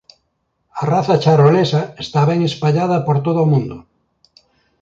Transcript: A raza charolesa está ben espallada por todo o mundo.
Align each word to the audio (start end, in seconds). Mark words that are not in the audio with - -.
A 0.81 0.83
raza 0.93 1.15
charolesa 1.23 1.81
está 2.03 2.21
ben 2.29 2.39
espallada 2.49 2.97
por 3.07 3.17
todo 3.25 3.39
o 3.43 3.49
mundo. 3.53 3.77